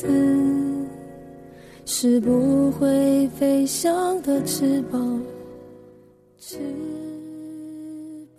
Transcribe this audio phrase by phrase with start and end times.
[0.00, 0.06] 子
[1.84, 5.22] 是不会飞翔的翅膀
[6.38, 6.56] 翅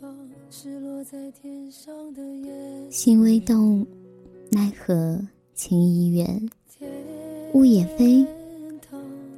[0.02, 0.12] 膀
[0.50, 2.22] 是落在天上的。
[2.89, 3.86] 心微动，
[4.50, 5.22] 奈何
[5.54, 6.50] 情已远。
[7.54, 8.26] 物也非，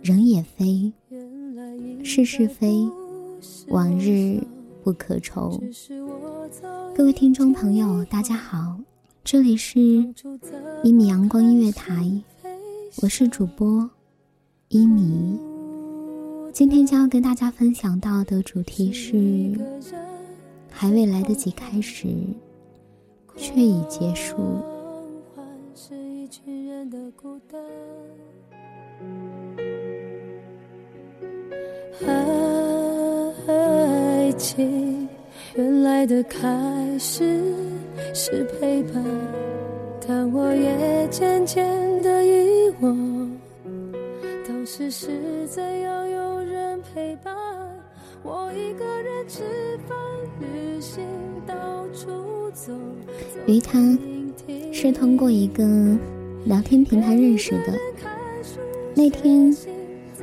[0.02, 0.94] 人也非，
[2.06, 2.88] 是是非，
[3.68, 4.40] 往日
[4.82, 5.62] 不可愁。
[6.96, 8.78] 各位听众朋友，大家好，
[9.24, 9.80] 这里是
[10.84, 12.12] 一米阳光音乐台，
[13.02, 13.90] 我是主播
[14.68, 15.40] 一米。
[16.52, 19.54] 今天将要跟大家分享到的主题是。
[20.70, 22.08] 还未来得及开始，
[23.38, 24.36] 却已结束。
[33.48, 35.08] 爱情
[35.56, 37.42] 原来的开始
[38.14, 39.03] 是陪伴，
[40.08, 41.64] 但我也渐渐
[42.02, 43.31] 的遗忘，
[44.47, 47.36] 当时是怎样有人陪伴。
[48.23, 49.41] 我一个人吃
[49.87, 49.97] 饭。
[53.45, 53.80] 与他
[54.71, 55.64] 是通过一个
[56.45, 57.73] 聊天平台认识的。
[58.95, 59.55] 那天，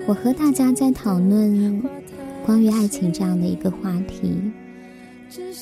[0.06, 1.82] 我和大家在讨论
[2.44, 4.50] 关于爱情这样的一个话题，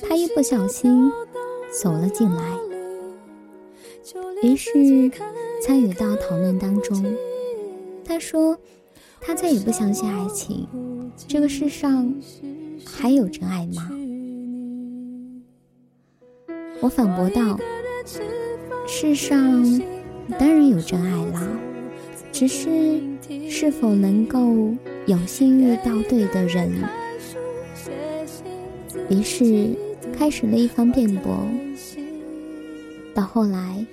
[0.09, 1.11] 他一不小心
[1.71, 2.43] 走了进来，
[4.43, 4.71] 于是
[5.63, 7.05] 参与到讨论当中。
[8.05, 8.57] 他说，
[9.21, 10.67] 他再也不相信爱情，
[11.27, 12.15] 这个世上
[12.85, 13.91] 还有真爱吗？
[16.81, 17.59] 我反驳道
[18.87, 19.83] ：“世上
[20.39, 21.47] 当然有真爱啦，
[22.33, 23.01] 只是
[23.51, 24.75] 是否能够
[25.07, 26.73] 有幸遇到对的人。”
[29.11, 29.75] 于是
[30.19, 31.47] 开始了一番辩驳。
[33.15, 33.87] 到后来，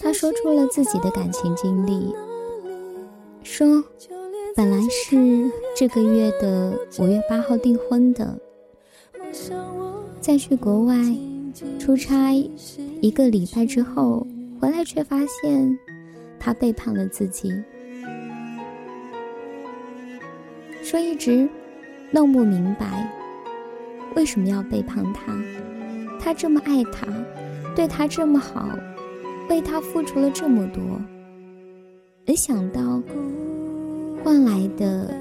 [0.00, 2.14] 他说出了自己的感情经历，
[3.42, 3.82] 说
[4.54, 8.38] 本来是这个月的五月八号订婚的，
[10.20, 10.94] 在去国外。
[11.78, 12.32] 出差
[13.02, 14.24] 一个礼拜之后
[14.60, 15.78] 回来，却发现
[16.38, 17.52] 他背叛了自己，
[20.82, 21.46] 说一直
[22.12, 23.12] 弄不明白
[24.16, 25.36] 为什么要背叛他。
[26.18, 27.06] 他这么爱他，
[27.74, 28.68] 对他这么好，
[29.48, 30.82] 为他付出了这么多，
[32.26, 33.02] 没想到
[34.22, 35.14] 换来的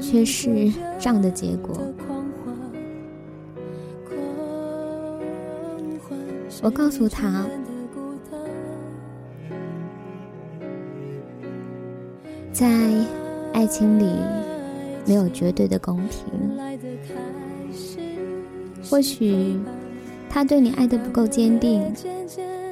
[0.00, 1.80] 却是这样的结果。
[6.62, 7.46] 我告诉他，
[12.52, 12.68] 在
[13.54, 14.04] 爱情里
[15.10, 16.22] 没有绝对的公平。
[18.88, 19.58] 或许
[20.28, 21.82] 他对你爱的不够坚定，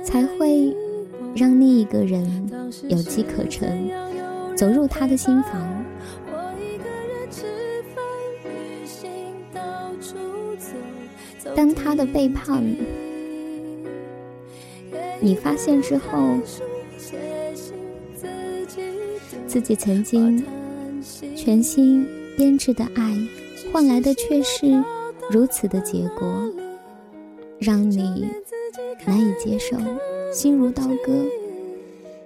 [0.05, 0.73] 才会
[1.35, 2.49] 让另一个人
[2.85, 3.91] 有机可乘，
[4.55, 5.85] 走入他的心房。
[11.57, 12.63] 当他的背叛。
[15.21, 16.39] 你发现之后，
[19.49, 20.41] 自己曾经
[21.35, 22.07] 全心
[22.39, 23.19] 编织的爱，
[23.73, 24.81] 换来的却是
[25.29, 26.49] 如此的结果，
[27.59, 28.29] 让你
[29.05, 29.77] 难以接受，
[30.33, 31.13] 心如刀割。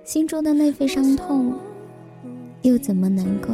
[0.04, 1.54] 心中的那份伤痛，
[2.60, 3.50] 又怎么能够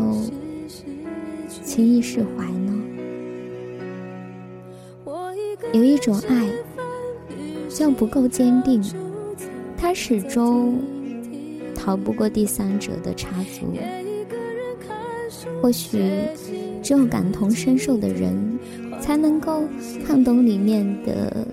[1.62, 2.74] 轻易释怀呢？
[5.72, 6.48] 有一种爱
[7.68, 8.82] 叫不够坚定，
[9.76, 10.76] 它始终
[11.72, 13.72] 逃不过第三者的插足。
[15.60, 15.98] 或许
[16.88, 18.58] 只有感同身受的人，
[18.98, 19.62] 才能够
[20.06, 21.46] 看懂里面的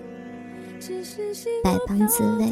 [1.61, 2.45] 百般滋味。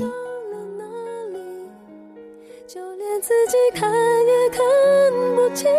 [2.67, 4.59] 就连自己看也看
[5.33, 5.71] 不清，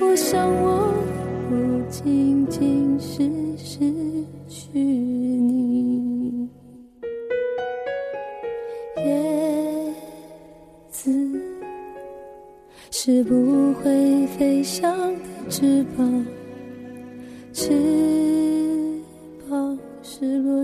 [0.00, 0.92] 我想我
[1.48, 1.54] 不
[1.88, 2.77] 仅仅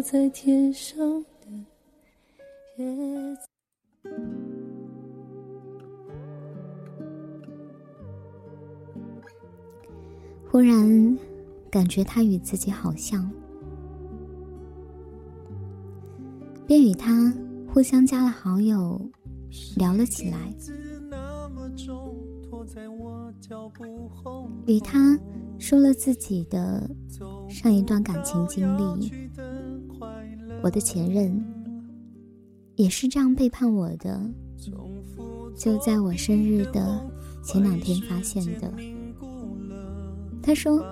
[0.05, 0.99] 在天上
[1.41, 1.49] 的
[2.77, 3.49] 叶子。
[10.47, 11.19] 忽然
[11.71, 13.31] 感觉他与自己好像，
[16.67, 17.33] 便与他
[17.73, 19.01] 互相加了好友，
[19.79, 20.55] 聊了起来。
[24.67, 25.19] 与他
[25.59, 26.91] 说了自己的
[27.49, 29.11] 上一段感情经历，
[30.65, 31.45] 我的前任
[32.77, 34.19] 也是这样背叛我的，
[35.55, 37.07] 就在我生日的
[37.43, 38.73] 前两天发现的。
[40.43, 40.83] 他说：“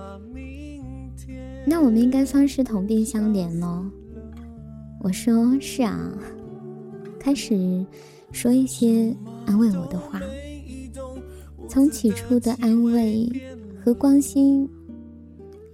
[1.66, 3.86] 那我们应该算是同病相怜喽。”
[5.00, 6.12] 我说：“是啊。”
[7.18, 7.82] 开始
[8.30, 9.16] 说一些
[9.46, 10.20] 安慰我的话。
[11.66, 13.26] 从起初的安慰
[13.82, 14.68] 和关心，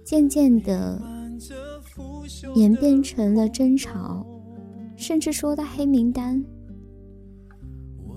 [0.05, 1.01] 渐渐的
[2.55, 4.25] 演变成了争吵，
[4.95, 6.43] 甚至说到黑名单，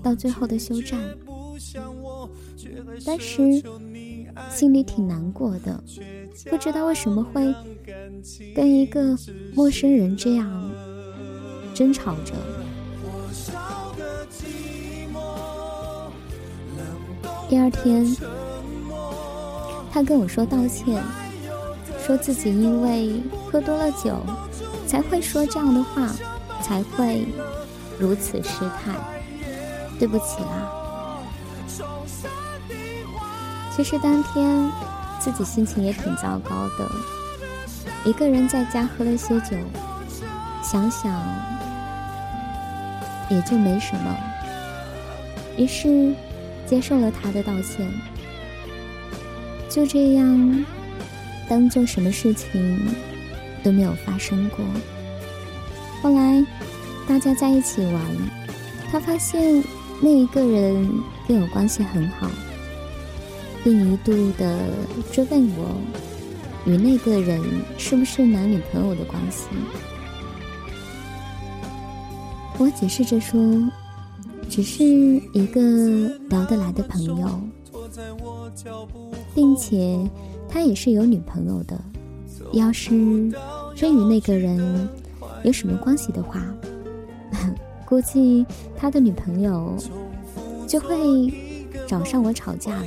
[0.01, 0.99] 到最后的休战。
[3.05, 3.61] 当时。
[4.49, 5.83] 心里挺难过的，
[6.49, 7.53] 不知道为什么会
[8.55, 9.15] 跟一个
[9.53, 10.71] 陌生人这样
[11.71, 12.33] 争吵着。
[17.47, 18.03] 第二天，
[19.91, 20.99] 他跟我说道歉，
[22.05, 24.19] 说自己因为喝多了酒，
[24.85, 26.09] 才会说这样的话，
[26.61, 27.25] 才会
[27.97, 28.93] 如此失态，
[29.97, 30.69] 对不起啦。
[33.75, 34.69] 其实当天
[35.19, 36.91] 自己心情也挺糟糕的，
[38.03, 39.55] 一个人在家喝了些酒，
[40.61, 41.11] 想想
[43.29, 44.15] 也就没什么，
[45.57, 46.13] 于是
[46.67, 47.89] 接受了他的道歉，
[49.69, 50.65] 就这样
[51.49, 52.79] 当做什么事情
[53.63, 54.65] 都没有发生过。
[56.01, 56.45] 后来
[57.07, 58.01] 大家在一起玩，
[58.91, 59.63] 他发现
[60.01, 60.89] 那一个人
[61.27, 62.29] 跟我关系很好。
[63.63, 64.59] 并一度的
[65.13, 65.79] 追问我，
[66.65, 67.41] 与那个人
[67.77, 69.45] 是不是男女朋友的关系？
[72.57, 73.39] 我解释着说，
[74.49, 75.61] 只是一个
[76.29, 77.39] 聊得来的朋友，
[79.33, 79.97] 并且
[80.53, 81.75] 他也是有女朋友的。
[82.51, 82.91] 要是
[83.75, 84.87] 真与那个人
[85.43, 86.45] 有什么关系的话，
[87.87, 88.45] 估计
[88.77, 89.75] 他的女朋友
[90.67, 91.33] 就会
[91.87, 92.85] 找上我吵架了。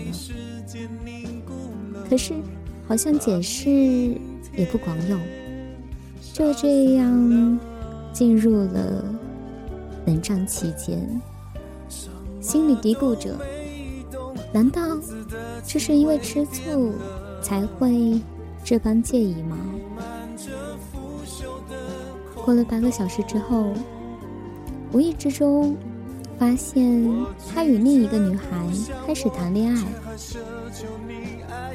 [2.08, 2.32] 可是，
[2.86, 3.68] 好像解释
[4.56, 5.20] 也不管用，
[6.32, 7.58] 就这样
[8.12, 9.04] 进入了
[10.06, 11.20] 冷战期间，
[12.40, 13.34] 心里嘀咕着：
[14.52, 14.80] 难道
[15.66, 16.92] 这是因为吃醋
[17.46, 18.20] 才会
[18.64, 19.56] 这般介意吗？
[22.44, 23.72] 过了半个小时之后，
[24.90, 25.76] 无意之中
[26.40, 27.08] 发现
[27.54, 28.66] 他与另一个女孩
[29.06, 29.84] 开始谈恋爱。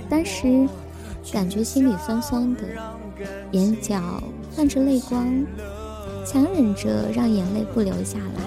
[0.09, 0.67] 当时
[1.31, 2.63] 感觉心里酸酸的，
[3.51, 5.25] 眼角泛着泪光，
[6.25, 8.41] 强忍着让眼泪不流下来。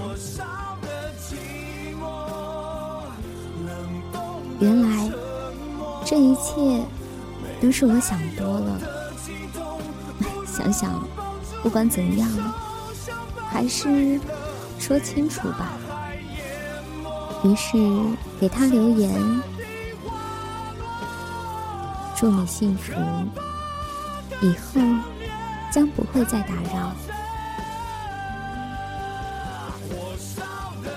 [4.60, 5.10] 原来
[6.04, 6.84] 这一切
[7.64, 8.78] 都是我想多了。
[10.46, 11.02] 想想，
[11.62, 12.28] 不管怎样，
[13.48, 14.20] 还是
[14.78, 15.72] 说清楚吧。
[17.42, 17.78] 于是
[18.38, 19.18] 给他留言。
[22.14, 22.92] 祝你幸福，
[24.42, 24.82] 以后
[25.72, 26.92] 将不会再打扰。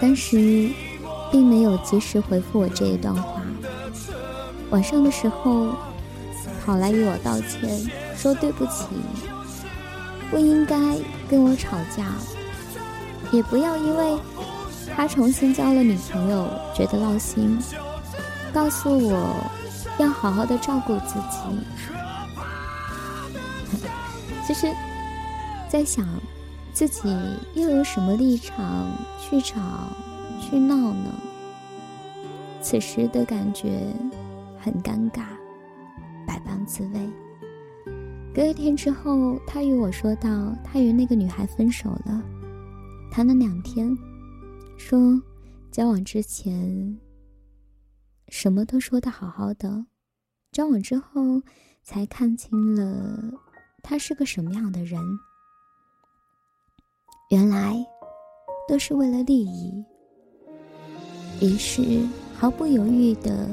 [0.02, 0.70] 当时
[1.32, 3.42] 并没有及时回复我这一段话，
[4.70, 5.74] 晚上的时候
[6.68, 8.84] 跑来与我道歉，说对不起，
[10.30, 10.76] 不应该
[11.30, 12.12] 跟我吵架，
[13.32, 14.20] 也不要因为
[14.94, 16.46] 他重新交了女朋友，
[16.76, 17.58] 觉得闹心，
[18.54, 19.34] 告诉我
[19.98, 21.38] 要好好的照顾自己。
[24.46, 24.68] 其实，
[25.70, 26.06] 在想
[26.74, 27.02] 自己
[27.54, 29.58] 又有什么立场去吵
[30.42, 31.14] 去闹呢？
[32.62, 33.80] 此时的感觉
[34.62, 35.22] 很尴尬，
[36.66, 37.10] 滋味。
[38.34, 42.24] 隔一天之后，他与我说到，他与那个女孩分手了，
[43.12, 43.96] 谈了两天，
[44.78, 45.00] 说
[45.72, 46.98] 交往之前
[48.30, 49.86] 什么都说的好好的，
[50.52, 51.42] 交往之后
[51.84, 53.20] 才看清了
[53.82, 55.02] 他是个什么样的人，
[57.32, 57.76] 原来
[58.68, 59.84] 都是为了利益，
[61.42, 62.06] 于是。
[62.40, 63.50] 毫不犹豫的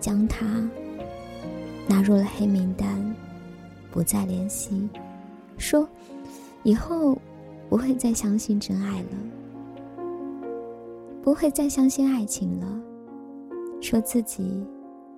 [0.00, 0.66] 将他
[1.88, 3.14] 纳入了黑名单，
[3.90, 4.88] 不再联系，
[5.58, 5.88] 说
[6.62, 7.18] 以后
[7.68, 9.08] 不会再相信真爱了，
[11.22, 12.80] 不会再相信爱情了，
[13.80, 14.64] 说自己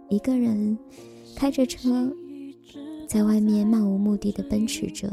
[0.08, 0.78] 一个人
[1.36, 2.12] 开着车
[3.08, 5.10] 在外面漫无目的的奔驰着，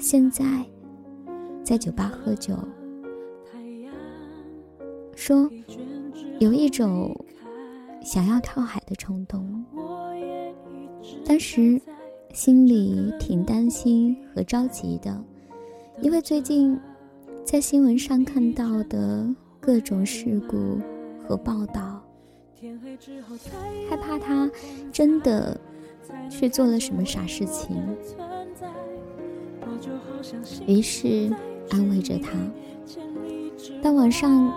[0.00, 0.44] 现在
[1.64, 2.56] 在酒吧喝酒，
[5.14, 5.50] 说。
[6.40, 7.12] 有一种
[8.00, 9.64] 想要跳海的冲动，
[11.24, 11.80] 当时
[12.32, 15.24] 心里挺担心和着急的，
[16.00, 16.78] 因为最近
[17.44, 19.28] 在新闻上看到的
[19.60, 20.78] 各种事故
[21.26, 22.02] 和报道，
[23.88, 24.50] 害怕他
[24.92, 25.60] 真的
[26.30, 27.76] 去做了什么傻事情，
[30.66, 31.30] 于是
[31.70, 32.32] 安慰着他。
[33.82, 34.52] 到晚上。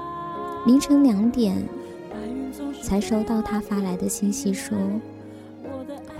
[0.67, 1.57] 凌晨两点，
[2.83, 4.77] 才收到他发来的信息，说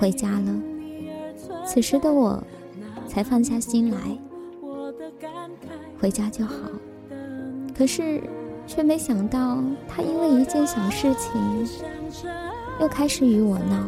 [0.02, 0.62] 回家了。
[1.64, 2.44] 此时的我，
[3.08, 4.00] 才放下心来，
[6.00, 6.56] 回家就好。
[7.78, 8.20] 可是，
[8.66, 11.40] 却没想到他因为一件小事情，
[12.80, 13.88] 又开始与我闹。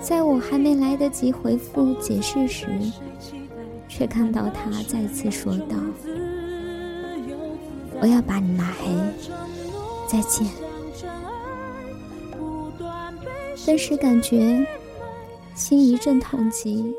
[0.00, 2.66] 在我还没来得及回复解释时，
[3.86, 5.76] 却看到他再次说道。
[8.00, 8.90] 我要把你拉黑，
[10.08, 10.44] 再见。
[13.64, 14.64] 顿时感觉
[15.54, 16.94] 心一阵痛击，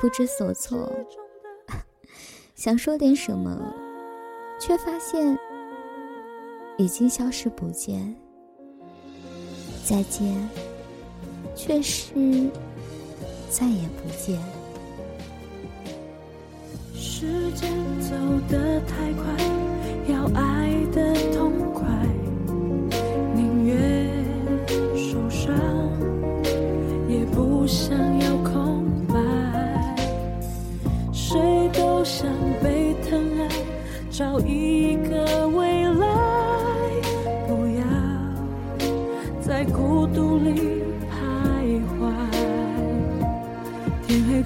[0.00, 0.90] 不知所措，
[2.56, 3.72] 想说点什么，
[4.58, 5.38] 却发现
[6.76, 8.14] 已经消失不见。
[9.84, 10.48] 再见，
[11.54, 12.14] 却是
[13.50, 14.40] 再也不见。
[16.94, 17.70] 时间
[18.00, 18.14] 走
[18.48, 19.36] 得太快。
[20.08, 21.71] 要爱的痛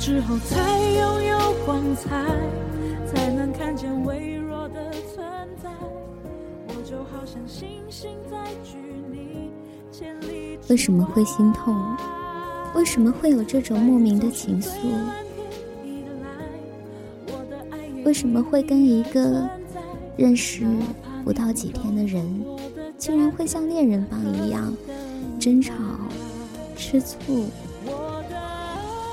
[0.06, 2.24] 之后才拥有光彩，
[3.12, 4.36] 才能看见未。
[10.68, 11.74] 为什么会心痛？
[12.76, 14.70] 为什么会有这种莫名的情愫？
[18.04, 19.44] 为什么会跟一个
[20.16, 20.64] 认识
[21.24, 22.44] 不到几天的人，
[22.96, 24.72] 竟然会像恋人般一样
[25.40, 25.74] 争吵、
[26.76, 27.46] 吃醋？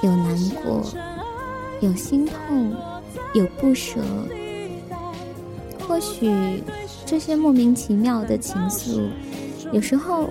[0.04, 0.84] 有难过，
[1.82, 2.76] 有心痛，
[3.34, 4.00] 有不舍。
[5.88, 6.64] 或许
[7.06, 9.10] 这些莫名其妙的情愫，
[9.72, 10.30] 有时候。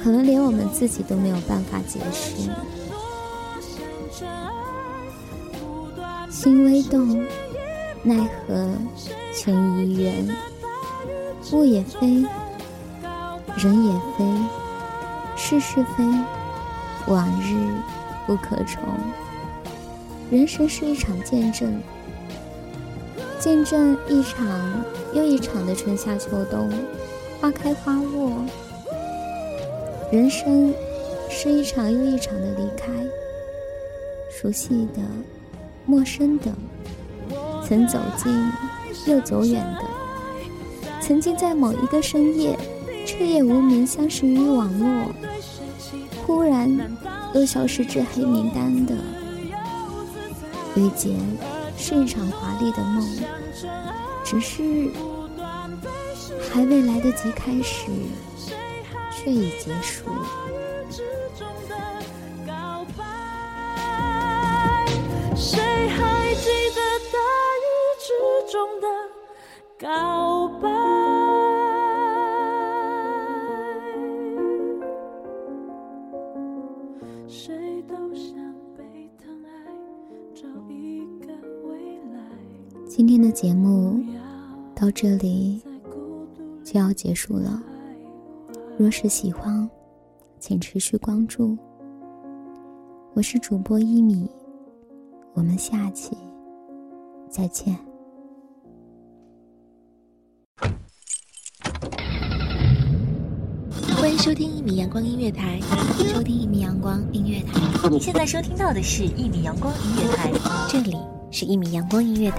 [0.00, 2.48] 可能连我们自己都没有办法解释。
[6.30, 7.20] 心微动，
[8.04, 8.70] 奈何
[9.34, 10.24] 情已远。
[11.50, 12.24] 物也非，
[13.56, 14.24] 人也非，
[15.36, 16.04] 是是非，
[17.08, 17.56] 往日
[18.28, 18.78] 不可重。
[20.30, 21.80] 人生是一场见证，
[23.40, 26.70] 见证一场又一场的春夏秋冬，
[27.40, 28.44] 花开花落。
[30.12, 30.74] 人生
[31.30, 32.92] 是一场又一场的离开，
[34.30, 35.00] 熟悉的、
[35.86, 36.52] 陌生的，
[37.66, 38.52] 曾走近
[39.06, 39.84] 又走远的，
[41.00, 42.54] 曾经在某一个深夜
[43.06, 45.14] 彻夜无眠相识于网络，
[46.26, 46.68] 忽然
[47.34, 48.94] 又消失至黑名单的，
[50.74, 51.14] 遇见
[51.76, 53.06] 是一场华丽的梦，
[54.24, 54.90] 只是
[56.50, 57.90] 还未来得及开始。
[59.20, 60.04] 却已结束。
[83.40, 84.04] 节目
[84.74, 85.62] 到这里
[86.64, 87.62] 就要结束了。
[88.76, 89.70] 若是喜欢，
[90.40, 91.56] 请持续关注。
[93.14, 94.28] 我是主播一米，
[95.34, 96.18] 我们下期
[97.30, 97.78] 再见。
[103.96, 105.60] 欢迎收听一米阳光音乐台，
[106.12, 107.88] 收听一米阳光音乐台。
[107.88, 110.32] 你现在收听到的是一米阳光音乐台，
[110.68, 110.96] 这里
[111.30, 112.38] 是一米阳光音乐台。